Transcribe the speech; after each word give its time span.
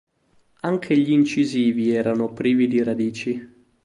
Anche 0.61 0.97
gli 0.97 1.11
incisivi 1.11 1.91
erano 1.93 2.33
privi 2.33 2.65
di 2.67 2.81
radici. 2.81 3.49